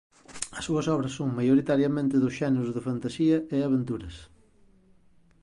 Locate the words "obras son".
0.95-1.37